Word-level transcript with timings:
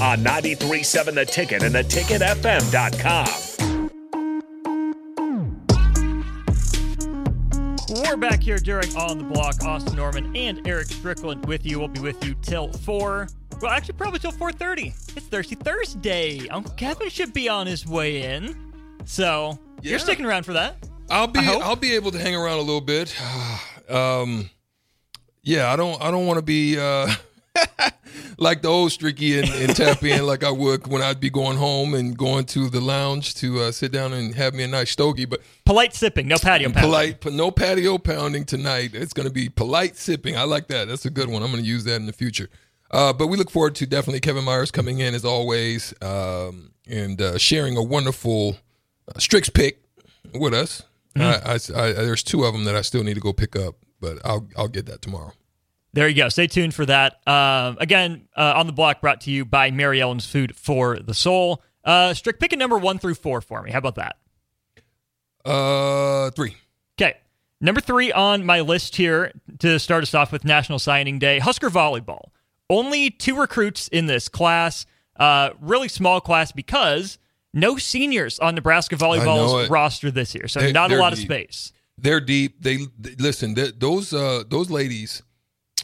on 0.00 0.18
93.7 0.24 1.14
The 1.14 1.24
Ticket 1.24 1.62
and 1.62 1.74
theticketfm.com. 1.74 3.48
We're 7.88 8.16
back 8.16 8.40
here 8.42 8.58
during 8.58 8.94
On 8.96 9.18
the 9.18 9.24
Block. 9.24 9.62
Austin 9.64 9.96
Norman 9.96 10.34
and 10.36 10.66
Eric 10.66 10.88
Strickland 10.88 11.44
with 11.46 11.66
you. 11.66 11.78
We'll 11.78 11.88
be 11.88 12.00
with 12.00 12.24
you 12.24 12.34
till 12.42 12.72
4. 12.72 13.28
Well, 13.60 13.70
actually, 13.70 13.94
probably 13.94 14.18
till 14.18 14.32
4.30. 14.32 14.86
It's 15.16 15.26
Thirsty 15.26 15.54
Thursday. 15.56 16.48
Uncle 16.48 16.72
Kevin 16.74 17.08
should 17.10 17.32
be 17.34 17.48
on 17.48 17.66
his 17.66 17.86
way 17.86 18.34
in. 18.34 18.72
So, 19.04 19.58
Yeah. 19.82 19.90
you're 19.90 19.98
sticking 19.98 20.24
around 20.24 20.44
for 20.44 20.54
that. 20.54 20.76
I'll 21.10 21.26
be 21.26 21.40
I 21.40 21.42
hope. 21.42 21.62
I'll 21.66 21.76
be 21.76 21.94
able 21.94 22.10
to 22.12 22.18
hang 22.18 22.34
around 22.34 22.58
a 22.58 22.62
little 22.62 22.80
bit. 22.80 23.14
um, 23.90 24.48
yeah, 25.42 25.70
I 25.72 25.76
don't 25.76 26.00
I 26.00 26.10
don't 26.10 26.24
want 26.26 26.38
to 26.38 26.42
be 26.42 26.78
uh, 26.78 27.12
like 28.42 28.62
the 28.62 28.68
old 28.68 28.90
Stricky 28.90 29.38
and, 29.38 29.48
and 29.48 29.76
tap 29.76 30.02
in 30.02 30.26
like 30.26 30.44
I 30.44 30.50
would 30.50 30.86
when 30.86 31.00
I'd 31.00 31.20
be 31.20 31.30
going 31.30 31.56
home 31.56 31.94
and 31.94 32.16
going 32.16 32.44
to 32.46 32.68
the 32.68 32.80
lounge 32.80 33.34
to 33.36 33.60
uh, 33.60 33.72
sit 33.72 33.92
down 33.92 34.12
and 34.12 34.34
have 34.34 34.52
me 34.54 34.64
a 34.64 34.68
nice 34.68 34.90
stogie. 34.90 35.24
But 35.24 35.40
Polite 35.64 35.94
sipping, 35.94 36.28
no 36.28 36.36
patio 36.36 36.68
pounding. 36.68 36.82
polite, 36.82 37.24
no 37.32 37.50
patio 37.50 37.98
pounding 37.98 38.44
tonight. 38.44 38.90
It's 38.94 39.12
going 39.12 39.28
to 39.28 39.32
be 39.32 39.48
polite 39.48 39.96
sipping. 39.96 40.36
I 40.36 40.42
like 40.42 40.66
that. 40.68 40.88
That's 40.88 41.06
a 41.06 41.10
good 41.10 41.28
one. 41.28 41.42
I'm 41.42 41.50
going 41.50 41.62
to 41.62 41.68
use 41.68 41.84
that 41.84 41.96
in 41.96 42.06
the 42.06 42.12
future. 42.12 42.48
Uh, 42.90 43.12
but 43.12 43.28
we 43.28 43.38
look 43.38 43.50
forward 43.50 43.74
to 43.76 43.86
definitely 43.86 44.20
Kevin 44.20 44.44
Myers 44.44 44.70
coming 44.70 44.98
in 44.98 45.14
as 45.14 45.24
always 45.24 45.94
um, 46.02 46.72
and 46.86 47.22
uh, 47.22 47.38
sharing 47.38 47.76
a 47.78 47.82
wonderful 47.82 48.58
uh, 49.08 49.18
Strick's 49.18 49.48
pick 49.48 49.82
with 50.34 50.52
us. 50.52 50.82
I, 51.16 51.40
I, 51.44 51.54
I, 51.54 51.92
there's 51.92 52.22
two 52.22 52.44
of 52.44 52.52
them 52.52 52.64
that 52.64 52.74
I 52.74 52.80
still 52.82 53.02
need 53.04 53.14
to 53.14 53.20
go 53.20 53.32
pick 53.32 53.54
up, 53.56 53.76
but 54.00 54.18
I'll 54.24 54.48
I'll 54.56 54.68
get 54.68 54.86
that 54.86 55.02
tomorrow. 55.02 55.32
There 55.94 56.08
you 56.08 56.14
go. 56.16 56.28
Stay 56.30 56.46
tuned 56.46 56.74
for 56.74 56.86
that. 56.86 57.20
Um, 57.28 57.76
again, 57.80 58.28
uh, 58.36 58.54
on 58.56 58.66
the 58.66 58.72
block 58.72 59.00
brought 59.00 59.20
to 59.22 59.30
you 59.30 59.44
by 59.44 59.70
Mary 59.70 60.00
Ellen's 60.00 60.24
Food 60.26 60.56
for 60.56 60.98
the 60.98 61.12
Soul. 61.14 61.62
Uh, 61.84 62.14
Strict, 62.14 62.40
pick 62.40 62.52
a 62.52 62.56
number 62.56 62.78
one 62.78 62.98
through 62.98 63.14
four 63.14 63.40
for 63.40 63.62
me. 63.62 63.70
How 63.70 63.78
about 63.78 63.96
that? 63.96 64.16
Uh, 65.44 66.30
three. 66.30 66.56
Okay. 66.98 67.16
Number 67.60 67.80
three 67.80 68.12
on 68.12 68.44
my 68.46 68.60
list 68.60 68.96
here 68.96 69.32
to 69.58 69.78
start 69.78 70.02
us 70.02 70.14
off 70.14 70.32
with 70.32 70.44
National 70.44 70.78
Signing 70.78 71.18
Day 71.18 71.38
Husker 71.38 71.70
Volleyball. 71.70 72.30
Only 72.70 73.10
two 73.10 73.38
recruits 73.38 73.88
in 73.88 74.06
this 74.06 74.28
class. 74.28 74.86
Uh, 75.16 75.50
really 75.60 75.88
small 75.88 76.20
class 76.20 76.52
because 76.52 77.18
no 77.52 77.76
seniors 77.76 78.38
on 78.38 78.54
Nebraska 78.54 78.96
Volleyball's 78.96 79.68
roster 79.68 80.10
this 80.10 80.34
year. 80.34 80.48
So 80.48 80.60
They- 80.60 80.72
not 80.72 80.90
a 80.90 80.96
lot 80.96 81.12
of 81.12 81.18
space. 81.18 81.72
They're 81.98 82.20
deep. 82.20 82.62
They, 82.62 82.78
they- 82.98 83.14
listen. 83.18 83.54
They, 83.54 83.70
those 83.72 84.12
uh 84.14 84.44
those 84.48 84.70
ladies, 84.70 85.22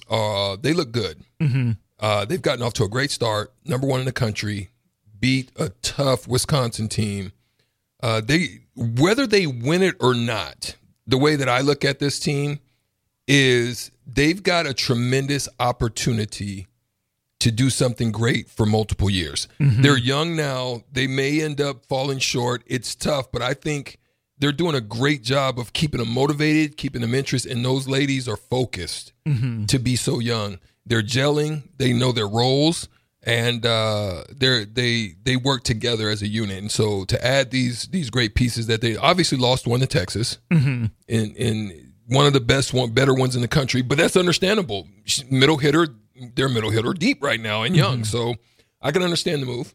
uh, 0.08 0.56
they 0.56 0.72
look 0.72 0.92
good. 0.92 1.22
Mm-hmm. 1.40 1.72
Uh, 2.00 2.24
they've 2.24 2.42
gotten 2.42 2.62
off 2.62 2.74
to 2.74 2.84
a 2.84 2.88
great 2.88 3.10
start. 3.10 3.52
Number 3.64 3.86
one 3.86 4.00
in 4.00 4.06
the 4.06 4.12
country, 4.12 4.70
beat 5.18 5.50
a 5.56 5.70
tough 5.82 6.28
Wisconsin 6.28 6.88
team. 6.88 7.32
Uh, 8.00 8.20
they 8.20 8.60
whether 8.76 9.26
they 9.26 9.46
win 9.46 9.82
it 9.82 9.96
or 10.00 10.14
not, 10.14 10.76
the 11.06 11.18
way 11.18 11.34
that 11.36 11.48
I 11.48 11.60
look 11.60 11.84
at 11.84 11.98
this 11.98 12.20
team 12.20 12.60
is 13.26 13.90
they've 14.06 14.42
got 14.42 14.66
a 14.66 14.74
tremendous 14.74 15.48
opportunity 15.58 16.68
to 17.40 17.50
do 17.50 17.70
something 17.70 18.10
great 18.10 18.48
for 18.48 18.66
multiple 18.66 19.10
years. 19.10 19.48
They're 19.82 19.96
young 19.96 20.34
now. 20.34 20.82
They 20.90 21.06
may 21.06 21.40
end 21.40 21.60
up 21.60 21.86
falling 21.86 22.18
short. 22.18 22.62
It's 22.66 22.94
tough, 22.94 23.30
but 23.30 23.42
I 23.42 23.54
think 23.54 23.98
they're 24.38 24.52
doing 24.52 24.74
a 24.74 24.80
great 24.80 25.22
job 25.22 25.58
of 25.58 25.72
keeping 25.72 25.98
them 25.98 26.12
motivated, 26.12 26.76
keeping 26.76 27.00
them 27.00 27.14
interested, 27.14 27.52
and 27.52 27.64
those 27.64 27.88
ladies 27.88 28.28
are 28.28 28.36
focused 28.36 29.12
mm-hmm. 29.26 29.66
to 29.66 29.78
be 29.78 29.96
so 29.96 30.18
young. 30.18 30.58
They're 30.86 31.02
gelling. 31.02 31.64
They 31.76 31.92
know 31.92 32.12
their 32.12 32.28
roles, 32.28 32.88
and 33.22 33.66
uh, 33.66 34.24
they're 34.30 34.64
they 34.64 35.14
they 35.22 35.36
work 35.36 35.64
together 35.64 36.08
as 36.08 36.22
a 36.22 36.28
unit. 36.28 36.58
And 36.58 36.70
so 36.70 37.04
to 37.06 37.24
add 37.24 37.50
these 37.50 37.88
these 37.88 38.10
great 38.10 38.34
pieces 38.34 38.68
that 38.68 38.80
they 38.80 38.96
obviously 38.96 39.38
lost 39.38 39.66
one 39.66 39.80
to 39.80 39.86
Texas 39.86 40.38
mm-hmm. 40.50 40.86
in 41.06 41.34
in 41.34 41.92
one 42.06 42.26
of 42.26 42.32
the 42.32 42.40
best 42.40 42.72
one 42.72 42.90
better 42.90 43.14
ones 43.14 43.36
in 43.36 43.42
the 43.42 43.48
country, 43.48 43.82
but 43.82 43.98
that's 43.98 44.16
understandable. 44.16 44.88
Middle 45.30 45.58
hitter, 45.58 45.88
they're 46.34 46.48
middle 46.48 46.70
hitter 46.70 46.94
deep 46.94 47.22
right 47.22 47.40
now 47.40 47.64
and 47.64 47.76
young, 47.76 47.96
mm-hmm. 47.96 48.04
so 48.04 48.34
I 48.80 48.92
can 48.92 49.02
understand 49.02 49.42
the 49.42 49.46
move. 49.46 49.74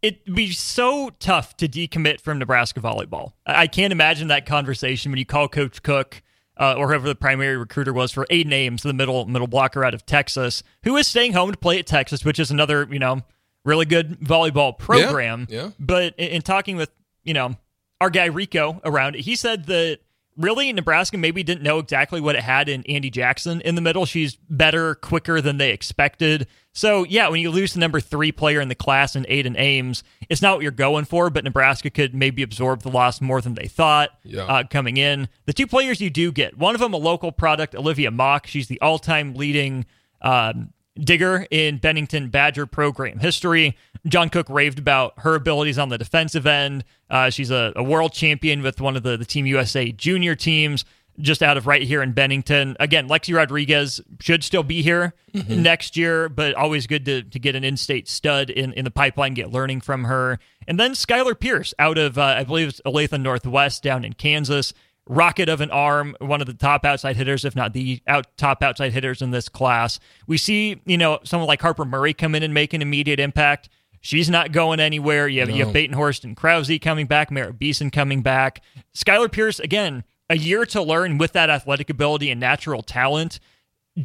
It'd 0.00 0.34
be 0.34 0.52
so 0.52 1.10
tough 1.18 1.56
to 1.56 1.68
decommit 1.68 2.20
from 2.20 2.38
Nebraska 2.38 2.80
volleyball. 2.80 3.32
I 3.44 3.66
can't 3.66 3.92
imagine 3.92 4.28
that 4.28 4.46
conversation 4.46 5.10
when 5.10 5.18
you 5.18 5.26
call 5.26 5.48
Coach 5.48 5.82
Cook 5.82 6.22
uh, 6.56 6.74
or 6.76 6.88
whoever 6.88 7.06
the 7.08 7.14
primary 7.14 7.56
recruiter 7.56 7.92
was 7.92 8.12
for 8.12 8.26
Ayden 8.30 8.52
Ames, 8.52 8.82
the 8.82 8.92
middle 8.92 9.24
middle 9.26 9.46
blocker 9.46 9.84
out 9.84 9.94
of 9.94 10.04
Texas, 10.06 10.62
who 10.84 10.96
is 10.96 11.06
staying 11.06 11.32
home 11.32 11.50
to 11.50 11.58
play 11.58 11.78
at 11.78 11.86
Texas, 11.86 12.24
which 12.24 12.38
is 12.38 12.50
another 12.50 12.86
you 12.90 12.98
know 12.98 13.22
really 13.64 13.86
good 13.86 14.20
volleyball 14.20 14.76
program. 14.76 15.46
yeah. 15.50 15.70
But 15.78 16.14
in, 16.16 16.28
in 16.28 16.42
talking 16.42 16.76
with 16.76 16.90
you 17.24 17.34
know 17.34 17.56
our 18.00 18.10
guy 18.10 18.26
Rico 18.26 18.80
around 18.84 19.16
it, 19.16 19.22
he 19.22 19.36
said 19.36 19.66
that 19.66 19.98
really 20.38 20.72
Nebraska 20.72 21.18
maybe 21.18 21.42
didn't 21.42 21.62
know 21.62 21.78
exactly 21.78 22.20
what 22.20 22.36
it 22.36 22.42
had 22.42 22.68
in 22.68 22.82
Andi 22.84 23.12
Jackson 23.12 23.60
in 23.60 23.74
the 23.74 23.80
middle. 23.82 24.06
She's 24.06 24.36
better, 24.48 24.94
quicker 24.94 25.40
than 25.42 25.58
they 25.58 25.70
expected. 25.72 26.46
So 26.72 27.04
yeah, 27.04 27.28
when 27.28 27.40
you 27.40 27.50
lose 27.50 27.74
the 27.74 27.80
number 27.80 28.00
three 28.00 28.30
player 28.32 28.60
in 28.60 28.68
the 28.68 28.74
class 28.76 29.16
in 29.16 29.24
Ayden 29.24 29.58
Ames, 29.58 30.04
it's 30.28 30.40
not 30.40 30.54
what 30.56 30.62
you're 30.62 30.70
going 30.70 31.04
for. 31.04 31.28
But 31.28 31.44
Nebraska 31.44 31.90
could 31.90 32.14
maybe 32.14 32.42
absorb 32.42 32.82
the 32.82 32.90
loss 32.90 33.20
more 33.20 33.40
than 33.40 33.54
they 33.54 33.66
thought 33.66 34.10
Yeah. 34.22 34.44
uh, 34.44 34.62
coming 34.70 34.96
in. 34.96 35.28
The 35.46 35.52
two 35.52 35.66
players 35.66 36.00
you 36.00 36.08
do 36.08 36.30
get, 36.30 36.56
one 36.56 36.74
of 36.74 36.80
them 36.80 36.94
a 36.94 36.98
local 36.98 37.32
product, 37.32 37.74
Olivia 37.74 38.10
Mauch. 38.12 38.46
She's 38.46 38.68
the 38.68 38.80
all-time 38.80 39.34
leading 39.34 39.86
um, 40.22 40.72
digger 40.98 41.46
in 41.50 41.78
Bennington 41.78 42.28
Badger 42.28 42.66
program 42.66 43.18
history. 43.18 43.76
John 44.06 44.30
Cook 44.30 44.48
raved 44.48 44.78
about 44.78 45.14
her 45.18 45.34
abilities 45.34 45.78
on 45.78 45.88
the 45.88 45.98
defensive 45.98 46.46
end. 46.46 46.84
Uh, 47.10 47.30
she's 47.30 47.50
a, 47.50 47.72
a 47.76 47.82
world 47.82 48.12
champion 48.12 48.62
with 48.62 48.80
one 48.80 48.96
of 48.96 49.02
the, 49.02 49.16
the 49.16 49.24
Team 49.24 49.46
USA 49.46 49.92
junior 49.92 50.34
teams 50.34 50.84
just 51.20 51.42
out 51.42 51.56
of 51.56 51.66
right 51.66 51.82
here 51.82 52.02
in 52.02 52.12
Bennington. 52.12 52.76
Again, 52.78 53.08
Lexi 53.08 53.34
Rodriguez 53.34 54.00
should 54.20 54.44
still 54.44 54.62
be 54.62 54.82
here 54.82 55.14
next 55.48 55.96
year, 55.96 56.28
but 56.28 56.54
always 56.54 56.86
good 56.86 57.04
to, 57.06 57.22
to 57.22 57.38
get 57.38 57.56
an 57.56 57.64
in 57.64 57.76
state 57.76 58.08
stud 58.08 58.50
in, 58.50 58.72
in 58.72 58.84
the 58.84 58.90
pipeline, 58.90 59.34
get 59.34 59.50
learning 59.50 59.80
from 59.80 60.04
her. 60.04 60.38
And 60.66 60.78
then 60.78 60.92
Skyler 60.92 61.38
Pierce 61.38 61.74
out 61.78 61.98
of, 61.98 62.18
uh, 62.18 62.22
I 62.22 62.44
believe 62.44 62.68
it's 62.68 62.80
Olathe 62.86 63.20
Northwest 63.20 63.82
down 63.82 64.04
in 64.04 64.12
Kansas. 64.12 64.72
Rocket 65.08 65.48
of 65.48 65.60
an 65.60 65.70
arm, 65.70 66.14
one 66.20 66.40
of 66.40 66.46
the 66.46 66.54
top 66.54 66.84
outside 66.84 67.16
hitters, 67.16 67.44
if 67.44 67.56
not 67.56 67.72
the 67.72 68.02
out 68.06 68.26
top 68.36 68.62
outside 68.62 68.92
hitters 68.92 69.22
in 69.22 69.30
this 69.30 69.48
class. 69.48 69.98
We 70.26 70.36
see, 70.36 70.80
you 70.84 70.98
know, 70.98 71.18
someone 71.24 71.46
like 71.46 71.62
Harper 71.62 71.86
Murray 71.86 72.12
come 72.12 72.34
in 72.34 72.42
and 72.42 72.52
make 72.52 72.74
an 72.74 72.82
immediate 72.82 73.18
impact. 73.18 73.70
She's 74.00 74.30
not 74.30 74.52
going 74.52 74.80
anywhere. 74.80 75.26
You 75.26 75.40
have, 75.40 75.48
no. 75.48 75.54
you 75.54 75.64
have 75.64 75.74
Batenhorst 75.74 76.24
and 76.24 76.36
Krause 76.36 76.70
coming 76.80 77.06
back, 77.06 77.30
Merritt 77.30 77.58
Beeson 77.58 77.90
coming 77.90 78.22
back. 78.22 78.62
Skyler 78.94 79.30
Pierce, 79.30 79.58
again, 79.58 80.04
a 80.30 80.36
year 80.36 80.66
to 80.66 80.82
learn 80.82 81.18
with 81.18 81.32
that 81.32 81.50
athletic 81.50 81.90
ability 81.90 82.30
and 82.30 82.40
natural 82.40 82.82
talent. 82.82 83.40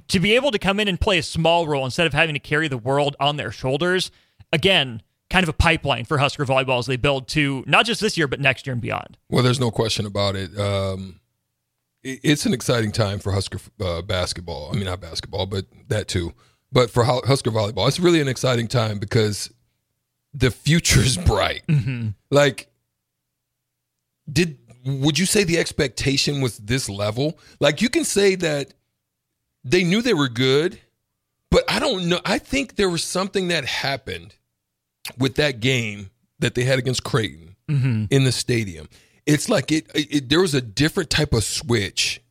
To 0.07 0.19
be 0.19 0.33
able 0.35 0.51
to 0.51 0.57
come 0.57 0.79
in 0.79 0.88
and 0.88 1.00
play 1.00 1.19
a 1.19 1.23
small 1.23 1.67
role 1.67 1.85
instead 1.85 2.07
of 2.07 2.13
having 2.13 2.33
to 2.33 2.39
carry 2.39 2.67
the 2.67 2.77
world 2.77 3.15
on 3.19 3.38
their 3.38 3.51
shoulders, 3.51 4.09
again, 4.51 5.03
kind 5.33 5.44
of 5.44 5.50
a 5.50 5.53
pipeline 5.53 6.06
for 6.06 6.19
Husker 6.19 6.45
volleyball 6.45 6.77
as 6.77 6.85
they 6.85 6.95
build 6.95 7.27
to 7.30 7.63
not 7.65 7.88
just 7.88 8.00
this 8.00 8.15
year, 8.18 8.27
but 8.27 8.39
next 8.39 8.68
year 8.68 8.71
and 8.74 8.81
beyond. 8.81 9.18
Well, 9.30 9.41
there's 9.41 9.59
no 9.59 9.71
question 9.71 10.06
about 10.06 10.35
it. 10.35 10.56
Um, 10.59 11.19
it's 12.03 12.45
an 12.45 12.53
exciting 12.53 12.91
time 12.91 13.18
for 13.18 13.31
Husker 13.31 13.57
uh, 13.81 14.03
basketball. 14.03 14.69
I 14.71 14.75
mean, 14.75 14.85
not 14.85 15.01
basketball, 15.01 15.47
but 15.47 15.65
that 15.88 16.07
too. 16.07 16.33
But 16.71 16.91
for 16.91 17.03
Husker 17.03 17.50
volleyball, 17.50 17.88
it's 17.88 18.00
really 18.00 18.21
an 18.21 18.27
exciting 18.27 18.68
time 18.68 19.00
because 19.00 19.51
the 20.35 20.51
future's 20.51 21.18
bright. 21.18 21.63
Mm-hmm. 21.68 22.09
Like, 22.29 22.68
did 24.31 24.59
would 24.86 25.18
you 25.18 25.25
say 25.25 25.44
the 25.45 25.57
expectation 25.57 26.41
was 26.41 26.59
this 26.59 26.88
level? 26.88 27.39
Like, 27.59 27.81
you 27.81 27.89
can 27.89 28.03
say 28.03 28.36
that 28.36 28.75
they 29.63 29.83
knew 29.83 30.03
they 30.03 30.13
were 30.13 30.29
good, 30.29 30.79
but 31.50 31.63
I 31.68 31.79
don't 31.79 32.07
know. 32.07 32.19
I 32.24 32.38
think 32.38 32.75
there 32.75 32.89
was 32.89 33.03
something 33.03 33.47
that 33.47 33.65
happened 33.65 34.36
with 35.17 35.35
that 35.35 35.59
game 35.59 36.09
that 36.39 36.55
they 36.55 36.63
had 36.63 36.79
against 36.79 37.03
Creighton 37.03 37.55
mm-hmm. 37.69 38.05
in 38.09 38.23
the 38.23 38.31
stadium. 38.31 38.89
It's 39.25 39.50
like 39.50 39.71
it, 39.71 39.89
it, 39.94 40.29
there 40.29 40.41
was 40.41 40.53
a 40.53 40.61
different 40.61 41.09
type 41.09 41.33
of 41.33 41.44
switch 41.44 42.21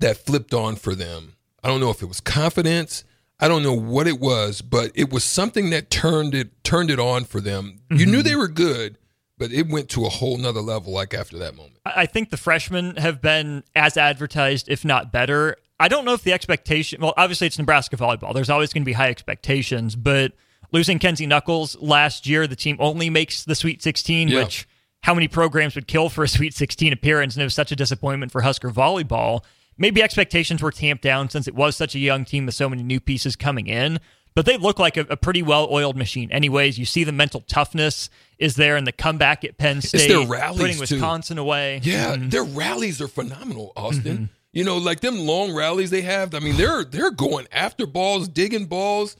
that 0.00 0.16
flipped 0.16 0.54
on 0.54 0.76
for 0.76 0.94
them. 0.94 1.36
I 1.62 1.68
don't 1.68 1.80
know 1.80 1.90
if 1.90 2.02
it 2.02 2.06
was 2.06 2.20
confidence. 2.20 3.04
I 3.40 3.46
don't 3.46 3.62
know 3.62 3.74
what 3.74 4.08
it 4.08 4.18
was, 4.18 4.62
but 4.62 4.90
it 4.94 5.12
was 5.12 5.22
something 5.22 5.70
that 5.70 5.90
turned 5.90 6.34
it 6.34 6.64
turned 6.64 6.90
it 6.90 6.98
on 6.98 7.24
for 7.24 7.40
them. 7.40 7.80
Mm-hmm. 7.90 8.00
You 8.00 8.06
knew 8.06 8.18
mm-hmm. 8.18 8.28
they 8.28 8.36
were 8.36 8.48
good, 8.48 8.98
but 9.36 9.52
it 9.52 9.68
went 9.68 9.88
to 9.90 10.04
a 10.04 10.08
whole 10.08 10.36
nother 10.36 10.60
level 10.60 10.92
like 10.92 11.14
after 11.14 11.38
that 11.38 11.56
moment. 11.56 11.76
I 11.86 12.06
think 12.06 12.30
the 12.30 12.36
freshmen 12.36 12.96
have 12.96 13.22
been 13.22 13.62
as 13.76 13.96
advertised, 13.96 14.68
if 14.68 14.84
not 14.84 15.12
better. 15.12 15.56
I 15.78 15.86
don't 15.86 16.04
know 16.04 16.14
if 16.14 16.22
the 16.22 16.32
expectation 16.32 17.00
well, 17.00 17.14
obviously 17.16 17.46
it's 17.46 17.58
Nebraska 17.58 17.96
volleyball. 17.96 18.34
There's 18.34 18.50
always 18.50 18.72
going 18.72 18.82
to 18.82 18.86
be 18.86 18.94
high 18.94 19.10
expectations, 19.10 19.94
but 19.94 20.32
losing 20.72 20.98
Kenzie 20.98 21.26
Knuckles 21.26 21.76
last 21.80 22.26
year, 22.26 22.46
the 22.46 22.56
team 22.56 22.76
only 22.78 23.10
makes 23.10 23.44
the 23.44 23.54
Sweet 23.54 23.82
16, 23.82 24.28
yeah. 24.28 24.42
which 24.42 24.68
how 25.02 25.14
many 25.14 25.28
programs 25.28 25.74
would 25.74 25.86
kill 25.86 26.08
for 26.08 26.24
a 26.24 26.28
Sweet 26.28 26.54
16 26.54 26.92
appearance, 26.92 27.34
and 27.34 27.42
it 27.42 27.46
was 27.46 27.54
such 27.54 27.72
a 27.72 27.76
disappointment 27.76 28.32
for 28.32 28.42
Husker 28.42 28.70
volleyball 28.70 29.42
maybe 29.78 30.02
expectations 30.02 30.60
were 30.60 30.72
tamped 30.72 31.02
down 31.02 31.30
since 31.30 31.48
it 31.48 31.54
was 31.54 31.76
such 31.76 31.94
a 31.94 31.98
young 31.98 32.24
team 32.24 32.44
with 32.44 32.54
so 32.54 32.68
many 32.68 32.82
new 32.82 33.00
pieces 33.00 33.36
coming 33.36 33.68
in. 33.68 34.00
But 34.34 34.46
they 34.46 34.56
look 34.56 34.78
like 34.78 34.96
a, 34.96 35.00
a 35.08 35.16
pretty 35.16 35.42
well-oiled 35.42 35.96
machine. 35.96 36.30
Anyways, 36.30 36.78
you 36.78 36.84
see 36.84 37.02
the 37.02 37.12
mental 37.12 37.40
toughness 37.40 38.08
is 38.38 38.54
there, 38.54 38.76
and 38.76 38.86
the 38.86 38.92
comeback 38.92 39.44
at 39.44 39.58
Penn 39.58 39.80
State, 39.80 40.02
it's 40.02 40.08
their 40.08 40.26
rallies 40.28 40.60
putting 40.60 40.78
Wisconsin 40.78 41.36
too. 41.36 41.42
away. 41.42 41.80
Yeah, 41.82 42.14
mm-hmm. 42.14 42.28
their 42.28 42.44
rallies 42.44 43.00
are 43.00 43.08
phenomenal, 43.08 43.72
Austin. 43.74 44.16
Mm-hmm. 44.16 44.24
You 44.52 44.64
know, 44.64 44.78
like 44.78 45.00
them 45.00 45.18
long 45.18 45.54
rallies 45.54 45.90
they 45.90 46.02
have. 46.02 46.34
I 46.34 46.38
mean, 46.38 46.56
they're 46.56 46.84
they're 46.84 47.10
going 47.10 47.48
after 47.50 47.84
balls, 47.84 48.28
digging 48.28 48.66
balls. 48.66 49.16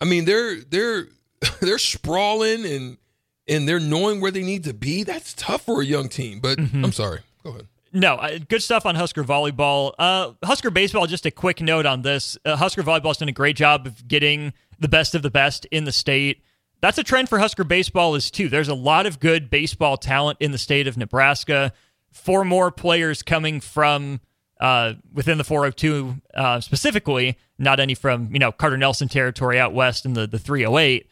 I 0.00 0.04
mean, 0.04 0.24
they're 0.24 0.60
they're 0.60 1.08
they're 1.60 1.78
sprawling 1.78 2.64
and 2.64 2.98
and 3.48 3.68
they're 3.68 3.80
knowing 3.80 4.20
where 4.20 4.30
they 4.30 4.42
need 4.42 4.64
to 4.64 4.74
be. 4.74 5.02
That's 5.02 5.34
tough 5.34 5.62
for 5.62 5.80
a 5.80 5.84
young 5.84 6.08
team. 6.08 6.40
But 6.40 6.58
mm-hmm. 6.58 6.84
I'm 6.84 6.92
sorry. 6.92 7.20
Go 7.42 7.50
ahead. 7.50 7.68
No, 7.92 8.16
uh, 8.16 8.38
good 8.48 8.62
stuff 8.62 8.84
on 8.84 8.94
Husker 8.94 9.24
volleyball. 9.24 9.92
Uh, 9.98 10.32
Husker 10.44 10.70
baseball. 10.70 11.06
Just 11.06 11.24
a 11.24 11.30
quick 11.30 11.60
note 11.60 11.86
on 11.86 12.02
this: 12.02 12.36
uh, 12.44 12.56
Husker 12.56 12.82
volleyball's 12.82 13.18
done 13.18 13.28
a 13.28 13.32
great 13.32 13.56
job 13.56 13.86
of 13.86 14.06
getting 14.06 14.52
the 14.78 14.88
best 14.88 15.14
of 15.14 15.22
the 15.22 15.30
best 15.30 15.64
in 15.66 15.84
the 15.84 15.92
state. 15.92 16.42
That's 16.82 16.98
a 16.98 17.02
trend 17.02 17.28
for 17.28 17.38
Husker 17.38 17.64
baseball 17.64 18.14
is 18.14 18.30
too. 18.30 18.48
There's 18.48 18.68
a 18.68 18.74
lot 18.74 19.06
of 19.06 19.18
good 19.18 19.48
baseball 19.48 19.96
talent 19.96 20.38
in 20.40 20.52
the 20.52 20.58
state 20.58 20.86
of 20.86 20.96
Nebraska. 20.96 21.72
Four 22.12 22.44
more 22.44 22.70
players 22.70 23.22
coming 23.22 23.60
from 23.60 24.20
uh, 24.60 24.94
within 25.12 25.38
the 25.38 25.44
402 25.44 26.16
uh, 26.34 26.60
specifically, 26.60 27.38
not 27.58 27.80
any 27.80 27.94
from 27.94 28.32
you 28.32 28.38
know 28.38 28.52
Carter 28.52 28.76
Nelson 28.76 29.08
territory 29.08 29.58
out 29.58 29.72
west 29.72 30.04
in 30.04 30.14
the 30.14 30.26
the 30.26 30.38
308. 30.38 31.08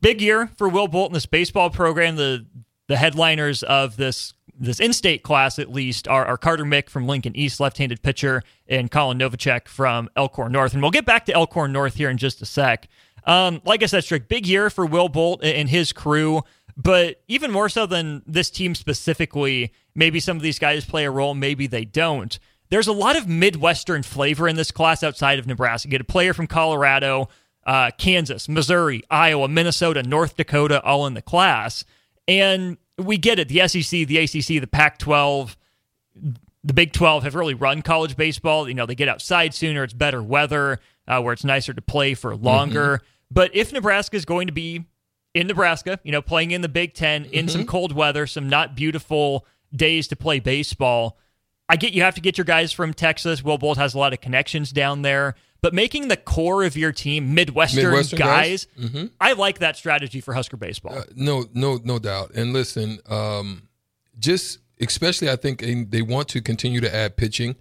Big 0.00 0.20
year 0.20 0.50
for 0.56 0.68
Will 0.68 0.88
Bolt 0.88 1.10
in 1.10 1.14
this 1.14 1.26
baseball 1.26 1.70
program. 1.70 2.16
The 2.16 2.46
the 2.88 2.96
headliners 2.96 3.62
of 3.62 3.96
this 3.96 4.34
this 4.60 4.78
in-state 4.78 5.22
class 5.22 5.58
at 5.58 5.72
least 5.72 6.06
are, 6.06 6.26
are 6.26 6.36
Carter 6.36 6.64
Mick 6.64 6.90
from 6.90 7.06
Lincoln 7.06 7.34
East, 7.34 7.60
left-handed 7.60 8.02
pitcher, 8.02 8.42
and 8.68 8.90
Colin 8.90 9.18
Novacek 9.18 9.66
from 9.66 10.10
Elkhorn 10.16 10.52
North. 10.52 10.74
And 10.74 10.82
we'll 10.82 10.90
get 10.90 11.06
back 11.06 11.24
to 11.26 11.32
Elkhorn 11.32 11.72
North 11.72 11.94
here 11.94 12.10
in 12.10 12.18
just 12.18 12.42
a 12.42 12.46
sec. 12.46 12.86
Um, 13.24 13.62
like 13.64 13.82
I 13.82 13.86
said, 13.86 14.04
Strick, 14.04 14.28
big 14.28 14.46
year 14.46 14.68
for 14.68 14.84
Will 14.84 15.08
Bolt 15.08 15.42
and 15.42 15.68
his 15.68 15.92
crew, 15.92 16.42
but 16.82 17.20
even 17.28 17.50
more 17.50 17.68
so 17.68 17.84
than 17.84 18.22
this 18.26 18.48
team 18.48 18.74
specifically, 18.74 19.72
maybe 19.94 20.18
some 20.18 20.36
of 20.36 20.42
these 20.42 20.58
guys 20.58 20.84
play 20.84 21.04
a 21.04 21.10
role, 21.10 21.34
maybe 21.34 21.66
they 21.66 21.84
don't. 21.84 22.38
There's 22.70 22.86
a 22.86 22.92
lot 22.92 23.16
of 23.16 23.28
Midwestern 23.28 24.02
flavor 24.02 24.48
in 24.48 24.56
this 24.56 24.70
class 24.70 25.02
outside 25.02 25.38
of 25.38 25.46
Nebraska. 25.46 25.88
You 25.88 25.90
get 25.90 26.00
a 26.00 26.04
player 26.04 26.32
from 26.32 26.46
Colorado, 26.46 27.28
uh, 27.66 27.90
Kansas, 27.98 28.48
Missouri, 28.48 29.02
Iowa, 29.10 29.48
Minnesota, 29.48 30.02
North 30.02 30.36
Dakota, 30.36 30.82
all 30.82 31.06
in 31.06 31.14
the 31.14 31.20
class. 31.20 31.84
And 32.26 32.78
we 32.96 33.18
get 33.18 33.38
it. 33.38 33.48
The 33.48 33.68
SEC, 33.68 34.06
the 34.06 34.18
ACC, 34.18 34.60
the 34.60 34.68
Pac 34.70 34.98
12, 34.98 35.56
the 36.64 36.72
Big 36.72 36.92
12 36.92 37.24
have 37.24 37.34
really 37.34 37.54
run 37.54 37.82
college 37.82 38.16
baseball. 38.16 38.68
You 38.68 38.74
know, 38.74 38.86
they 38.86 38.94
get 38.94 39.08
outside 39.08 39.52
sooner, 39.52 39.82
it's 39.82 39.92
better 39.92 40.22
weather, 40.22 40.78
uh, 41.08 41.20
where 41.20 41.32
it's 41.32 41.44
nicer 41.44 41.74
to 41.74 41.82
play 41.82 42.14
for 42.14 42.36
longer. 42.36 42.98
Mm-hmm. 42.98 43.04
But 43.32 43.54
if 43.54 43.72
Nebraska 43.72 44.16
is 44.16 44.24
going 44.24 44.46
to 44.46 44.52
be 44.52 44.86
in 45.34 45.46
Nebraska, 45.46 45.98
you 46.02 46.12
know, 46.12 46.22
playing 46.22 46.50
in 46.50 46.60
the 46.60 46.68
Big 46.68 46.94
10 46.94 47.26
in 47.26 47.30
mm-hmm. 47.30 47.48
some 47.48 47.66
cold 47.66 47.92
weather, 47.92 48.26
some 48.26 48.48
not 48.48 48.74
beautiful 48.74 49.46
days 49.74 50.08
to 50.08 50.16
play 50.16 50.40
baseball, 50.40 51.18
I 51.68 51.76
get 51.76 51.92
you 51.92 52.02
have 52.02 52.16
to 52.16 52.20
get 52.20 52.36
your 52.36 52.44
guys 52.44 52.72
from 52.72 52.92
Texas. 52.92 53.44
Will 53.44 53.58
Bolt 53.58 53.78
has 53.78 53.94
a 53.94 53.98
lot 53.98 54.12
of 54.12 54.20
connections 54.20 54.72
down 54.72 55.02
there 55.02 55.36
but 55.62 55.74
making 55.74 56.08
the 56.08 56.16
core 56.16 56.64
of 56.64 56.76
your 56.76 56.92
team 56.92 57.34
Midwestern, 57.34 57.84
Midwestern 57.84 58.18
guys, 58.18 58.66
guys? 58.66 58.88
Mm-hmm. 58.90 59.06
I 59.20 59.34
like 59.34 59.58
that 59.58 59.76
strategy 59.76 60.20
for 60.20 60.32
Husker 60.34 60.56
baseball. 60.56 60.98
Uh, 60.98 61.02
no, 61.14 61.44
no, 61.52 61.78
no 61.82 61.98
doubt. 61.98 62.32
And 62.34 62.52
listen, 62.52 62.98
um, 63.08 63.68
just 64.18 64.58
especially, 64.80 65.30
I 65.30 65.36
think 65.36 65.90
they 65.90 66.02
want 66.02 66.28
to 66.28 66.40
continue 66.40 66.80
to 66.80 66.94
add 66.94 67.16
pitching. 67.16 67.56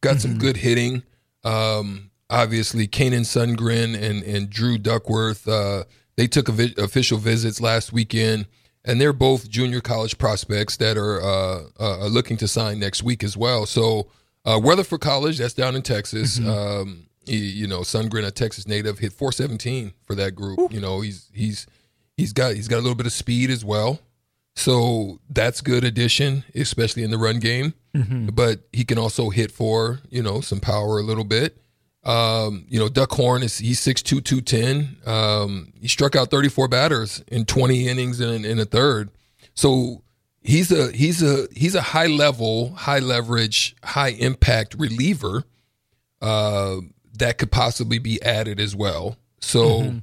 Got 0.00 0.16
mm-hmm. 0.16 0.18
some 0.18 0.38
good 0.38 0.56
hitting. 0.56 1.04
Um, 1.44 2.10
obviously, 2.28 2.88
Kanan 2.88 3.20
Sundgren 3.20 3.94
and 4.00 4.22
and 4.22 4.50
Drew 4.50 4.78
Duckworth. 4.78 5.46
Uh, 5.46 5.84
they 6.16 6.26
took 6.26 6.48
vi- 6.48 6.74
official 6.78 7.18
visits 7.18 7.60
last 7.60 7.92
weekend, 7.92 8.46
and 8.84 9.00
they're 9.00 9.12
both 9.12 9.48
junior 9.48 9.80
college 9.80 10.18
prospects 10.18 10.76
that 10.78 10.96
are 10.96 11.20
uh, 11.20 11.64
uh 11.78 12.06
looking 12.06 12.36
to 12.38 12.48
sign 12.48 12.78
next 12.78 13.02
week 13.02 13.24
as 13.24 13.36
well. 13.36 13.66
So. 13.66 14.08
Uh, 14.46 14.60
Weatherford 14.62 15.00
College, 15.00 15.38
that's 15.38 15.54
down 15.54 15.74
in 15.74 15.80
Texas. 15.80 16.38
Mm-hmm. 16.38 16.50
Um, 16.50 17.06
he, 17.26 17.36
you 17.36 17.66
know, 17.66 17.80
Sundgren, 17.80 18.26
a 18.26 18.30
Texas 18.30 18.66
native, 18.66 18.98
hit 18.98 19.12
417 19.12 19.92
for 20.04 20.14
that 20.14 20.32
group. 20.32 20.58
Ooh. 20.58 20.68
You 20.70 20.80
know, 20.80 21.00
he's 21.00 21.30
he's 21.32 21.66
he's 22.16 22.32
got 22.32 22.54
he's 22.54 22.68
got 22.68 22.76
a 22.76 22.82
little 22.84 22.94
bit 22.94 23.06
of 23.06 23.12
speed 23.12 23.50
as 23.50 23.64
well. 23.64 24.00
So 24.56 25.18
that's 25.28 25.60
good 25.60 25.84
addition, 25.84 26.44
especially 26.54 27.02
in 27.02 27.10
the 27.10 27.18
run 27.18 27.40
game. 27.40 27.74
Mm-hmm. 27.94 28.28
But 28.28 28.60
he 28.72 28.84
can 28.84 28.98
also 28.98 29.30
hit 29.30 29.50
for 29.50 30.00
you 30.10 30.22
know 30.22 30.40
some 30.40 30.60
power 30.60 30.98
a 30.98 31.02
little 31.02 31.24
bit. 31.24 31.58
Um, 32.04 32.66
you 32.68 32.78
know, 32.78 32.88
Duckhorn 32.88 33.42
is 33.42 33.58
he's 33.58 33.80
six 33.80 34.02
two 34.02 34.20
two 34.20 34.40
ten. 34.40 34.96
Um, 35.06 35.72
he 35.80 35.88
struck 35.88 36.14
out 36.14 36.30
34 36.30 36.68
batters 36.68 37.24
in 37.28 37.46
20 37.46 37.88
innings 37.88 38.20
in, 38.20 38.44
in 38.44 38.58
a 38.58 38.64
third. 38.64 39.10
So 39.54 40.02
he's 40.42 40.70
a 40.70 40.92
he's 40.92 41.22
a 41.22 41.48
he's 41.52 41.74
a 41.74 41.80
high 41.80 42.06
level, 42.06 42.74
high 42.74 42.98
leverage, 43.00 43.74
high 43.82 44.10
impact 44.10 44.74
reliever. 44.78 45.44
Uh, 46.20 46.76
that 47.18 47.38
could 47.38 47.50
possibly 47.50 47.98
be 47.98 48.22
added 48.22 48.60
as 48.60 48.76
well. 48.76 49.16
So, 49.40 49.80
mm-hmm. 49.80 49.98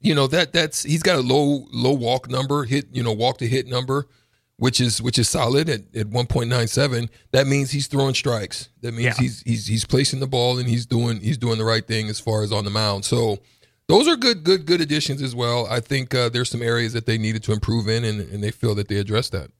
you 0.00 0.14
know 0.14 0.26
that 0.28 0.52
that's 0.52 0.82
he's 0.82 1.02
got 1.02 1.16
a 1.16 1.22
low 1.22 1.66
low 1.72 1.92
walk 1.92 2.30
number, 2.30 2.64
hit 2.64 2.86
you 2.92 3.02
know 3.02 3.12
walk 3.12 3.38
to 3.38 3.48
hit 3.48 3.66
number, 3.66 4.06
which 4.58 4.80
is 4.80 5.02
which 5.02 5.18
is 5.18 5.28
solid 5.28 5.68
at, 5.68 5.82
at 5.94 6.06
one 6.08 6.26
point 6.26 6.48
nine 6.48 6.68
seven. 6.68 7.10
That 7.32 7.46
means 7.46 7.70
he's 7.70 7.86
throwing 7.86 8.14
strikes. 8.14 8.68
That 8.82 8.92
means 8.92 9.04
yeah. 9.04 9.14
he's 9.18 9.40
he's 9.42 9.66
he's 9.66 9.84
placing 9.84 10.20
the 10.20 10.26
ball 10.26 10.58
and 10.58 10.68
he's 10.68 10.86
doing 10.86 11.20
he's 11.20 11.38
doing 11.38 11.58
the 11.58 11.64
right 11.64 11.86
thing 11.86 12.08
as 12.08 12.20
far 12.20 12.42
as 12.42 12.52
on 12.52 12.64
the 12.64 12.70
mound. 12.70 13.04
So. 13.04 13.38
Those 13.88 14.08
are 14.08 14.16
good, 14.16 14.42
good, 14.42 14.66
good 14.66 14.80
additions 14.80 15.22
as 15.22 15.32
well. 15.32 15.68
I 15.70 15.78
think 15.78 16.12
uh, 16.12 16.28
there's 16.28 16.50
some 16.50 16.60
areas 16.60 16.92
that 16.94 17.06
they 17.06 17.18
needed 17.18 17.44
to 17.44 17.52
improve 17.52 17.86
in, 17.88 18.04
and, 18.04 18.20
and 18.32 18.42
they 18.42 18.50
feel 18.50 18.74
that 18.74 18.88
they 18.88 18.96
addressed 18.96 19.30
that 19.30 19.52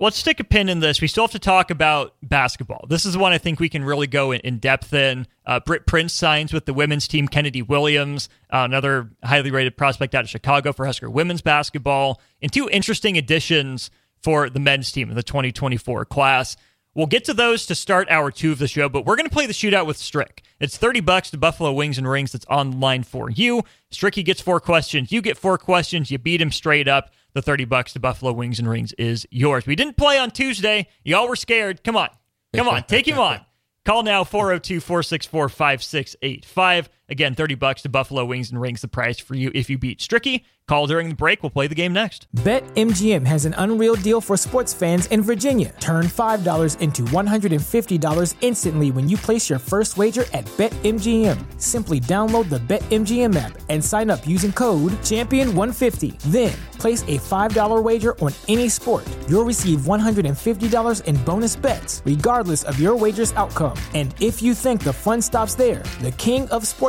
let's 0.00 0.16
stick 0.16 0.38
a 0.40 0.44
pin 0.44 0.68
in 0.68 0.80
this. 0.80 1.00
We 1.00 1.08
still 1.08 1.24
have 1.24 1.32
to 1.32 1.38
talk 1.38 1.70
about 1.70 2.14
basketball. 2.22 2.86
This 2.88 3.04
is 3.04 3.16
one 3.16 3.32
I 3.32 3.38
think 3.38 3.58
we 3.58 3.68
can 3.68 3.84
really 3.84 4.06
go 4.06 4.32
in, 4.32 4.40
in 4.40 4.58
depth 4.58 4.92
in. 4.92 5.26
Uh, 5.44 5.60
Britt 5.60 5.86
Prince 5.86 6.12
signs 6.12 6.52
with 6.52 6.66
the 6.66 6.74
women's 6.74 7.08
team. 7.08 7.26
Kennedy 7.26 7.62
Williams, 7.62 8.28
uh, 8.52 8.58
another 8.58 9.10
highly 9.24 9.50
rated 9.50 9.76
prospect 9.76 10.14
out 10.14 10.24
of 10.24 10.30
Chicago 10.30 10.72
for 10.72 10.86
Husker 10.86 11.10
women's 11.10 11.42
basketball. 11.42 12.20
And 12.40 12.52
two 12.52 12.68
interesting 12.70 13.18
additions 13.18 13.90
for 14.22 14.50
the 14.50 14.60
men's 14.60 14.92
team 14.92 15.10
in 15.10 15.16
the 15.16 15.22
2024 15.22 16.04
class. 16.04 16.56
We'll 16.98 17.06
get 17.06 17.26
to 17.26 17.32
those 17.32 17.64
to 17.66 17.76
start 17.76 18.10
hour 18.10 18.32
two 18.32 18.50
of 18.50 18.58
the 18.58 18.66
show, 18.66 18.88
but 18.88 19.06
we're 19.06 19.14
going 19.14 19.28
to 19.28 19.32
play 19.32 19.46
the 19.46 19.52
shootout 19.52 19.86
with 19.86 19.96
Strick. 19.96 20.42
It's 20.58 20.76
30 20.76 20.98
bucks 20.98 21.30
to 21.30 21.38
Buffalo 21.38 21.72
Wings 21.72 21.96
and 21.96 22.10
Rings 22.10 22.32
that's 22.32 22.44
on 22.46 22.72
the 22.72 22.76
line 22.76 23.04
for 23.04 23.30
you. 23.30 23.62
Stricky 23.92 24.24
gets 24.24 24.40
four 24.40 24.58
questions. 24.58 25.12
You 25.12 25.22
get 25.22 25.38
four 25.38 25.58
questions. 25.58 26.10
You 26.10 26.18
beat 26.18 26.40
him 26.40 26.50
straight 26.50 26.88
up. 26.88 27.12
The 27.34 27.40
30 27.40 27.66
bucks 27.66 27.92
to 27.92 28.00
Buffalo 28.00 28.32
Wings 28.32 28.58
and 28.58 28.68
Rings 28.68 28.94
is 28.94 29.28
yours. 29.30 29.64
We 29.64 29.76
didn't 29.76 29.96
play 29.96 30.18
on 30.18 30.32
Tuesday. 30.32 30.88
Y'all 31.04 31.28
were 31.28 31.36
scared. 31.36 31.84
Come 31.84 31.96
on. 31.96 32.08
Come 32.52 32.66
on. 32.66 32.82
Take 32.82 33.06
him 33.06 33.20
on. 33.20 33.42
Call 33.84 34.02
now 34.02 34.24
402 34.24 34.80
464 34.80 35.50
5685. 35.50 36.90
Again, 37.10 37.34
30 37.34 37.54
bucks 37.54 37.82
to 37.82 37.88
Buffalo 37.88 38.24
Wings 38.26 38.50
and 38.50 38.60
Rings, 38.60 38.82
the 38.82 38.88
price 38.88 39.18
for 39.18 39.34
you 39.34 39.50
if 39.54 39.70
you 39.70 39.78
beat 39.78 39.98
Stricky. 39.98 40.44
Call 40.68 40.86
during 40.86 41.08
the 41.08 41.14
break. 41.14 41.42
We'll 41.42 41.48
play 41.48 41.66
the 41.66 41.74
game 41.74 41.94
next. 41.94 42.28
BetMGM 42.36 43.26
has 43.26 43.46
an 43.46 43.54
unreal 43.56 43.94
deal 43.94 44.20
for 44.20 44.36
sports 44.36 44.74
fans 44.74 45.06
in 45.06 45.22
Virginia. 45.22 45.74
Turn 45.80 46.04
$5 46.04 46.78
into 46.80 47.02
$150 47.04 48.34
instantly 48.42 48.90
when 48.90 49.08
you 49.08 49.16
place 49.16 49.48
your 49.48 49.58
first 49.58 49.96
wager 49.96 50.24
at 50.34 50.44
BetMGM. 50.58 51.58
Simply 51.58 52.00
download 52.00 52.50
the 52.50 52.58
BetMGM 52.58 53.34
app 53.34 53.58
and 53.70 53.82
sign 53.82 54.10
up 54.10 54.26
using 54.26 54.52
code 54.52 54.92
Champion150. 55.00 56.18
Then 56.24 56.52
place 56.78 57.02
a 57.04 57.18
$5 57.18 57.82
wager 57.82 58.18
on 58.20 58.32
any 58.46 58.68
sport. 58.68 59.08
You'll 59.26 59.44
receive 59.46 59.80
$150 59.80 61.04
in 61.04 61.16
bonus 61.24 61.56
bets, 61.56 62.02
regardless 62.04 62.62
of 62.64 62.78
your 62.78 62.94
wager's 62.94 63.32
outcome. 63.32 63.78
And 63.94 64.14
if 64.20 64.42
you 64.42 64.52
think 64.52 64.84
the 64.84 64.92
fun 64.92 65.22
stops 65.22 65.54
there, 65.54 65.82
the 66.02 66.12
King 66.12 66.46
of 66.50 66.66